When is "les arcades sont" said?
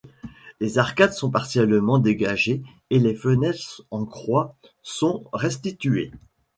0.59-1.29